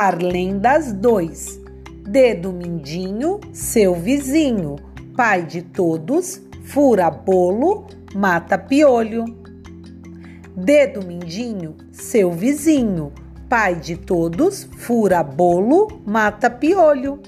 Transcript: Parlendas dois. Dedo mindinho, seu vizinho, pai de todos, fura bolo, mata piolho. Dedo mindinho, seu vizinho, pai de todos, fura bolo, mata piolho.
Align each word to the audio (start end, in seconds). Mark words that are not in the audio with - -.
Parlendas 0.00 0.92
dois. 0.92 1.60
Dedo 2.06 2.52
mindinho, 2.52 3.40
seu 3.52 3.96
vizinho, 3.96 4.76
pai 5.16 5.44
de 5.44 5.60
todos, 5.60 6.40
fura 6.66 7.10
bolo, 7.10 7.84
mata 8.14 8.56
piolho. 8.56 9.24
Dedo 10.54 11.04
mindinho, 11.04 11.74
seu 11.90 12.30
vizinho, 12.30 13.12
pai 13.48 13.74
de 13.74 13.96
todos, 13.96 14.68
fura 14.78 15.20
bolo, 15.24 15.88
mata 16.06 16.48
piolho. 16.48 17.20